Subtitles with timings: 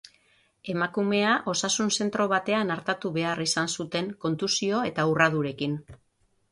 [0.71, 5.83] Emakumea osasun zentro batean artatu behar izan zuten, kontusio eta urradurekin.